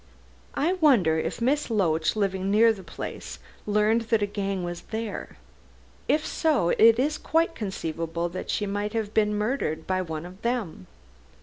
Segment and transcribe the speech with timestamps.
[0.55, 5.37] I wonder if Miss Loach, living near the place, learned that a gang was there.
[6.07, 10.41] If so, it is quite conceivable that she might have been murdered by one of
[10.41, 10.87] them.